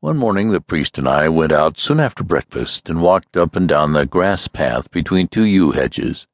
[0.00, 3.66] One morning the priest and I went out soon after breakfast and walked up and
[3.66, 6.28] down the grass path between two yew hedges.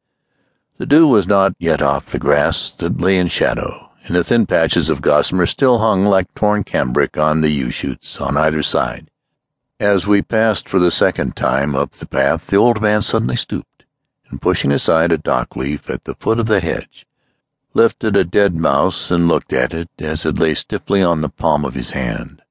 [0.77, 4.45] The dew was not yet off the grass that lay in shadow, and the thin
[4.45, 9.11] patches of gossamer still hung like torn cambric on the yew shoots on either side.
[9.81, 13.87] As we passed for the second time up the path, the old man suddenly stooped,
[14.29, 17.07] and pushing aside a dock leaf at the foot of the hedge,
[17.73, 21.65] lifted a dead mouse and looked at it as it lay stiffly on the palm
[21.65, 22.43] of his hand.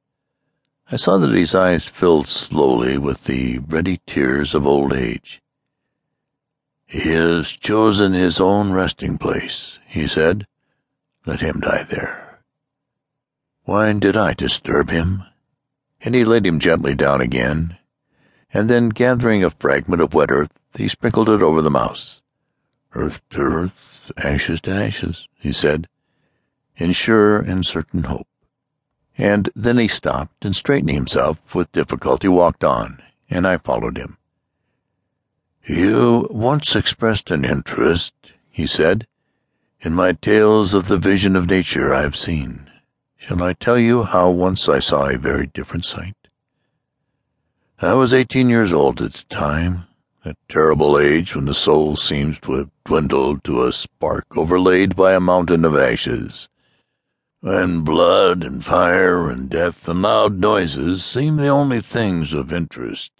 [0.93, 5.41] I saw that his eyes filled slowly with the ready tears of old age.
[6.85, 10.45] He has chosen his own resting place, he said.
[11.25, 12.43] Let him die there.
[13.63, 15.23] Why did I disturb him?
[15.99, 17.79] And he laid him gently down again,
[18.53, 22.21] and then gathering a fragment of wet earth, he sprinkled it over the mouse.
[22.93, 25.87] Earth to earth, ashes to ashes, he said,
[26.77, 28.27] in sure and certain hope
[29.17, 34.17] and then he stopped and straightening himself with difficulty walked on, and I followed him.
[35.65, 38.13] You once expressed an interest,
[38.49, 39.07] he said,
[39.81, 42.69] in my tales of the vision of nature I have seen.
[43.17, 46.15] Shall I tell you how once I saw a very different sight?
[47.79, 49.85] I was eighteen years old at the time,
[50.23, 55.13] that terrible age when the soul seems to have dwindled to a spark overlaid by
[55.13, 56.47] a mountain of ashes
[57.43, 63.11] when blood and fire and death and loud noises seem the only things of interest,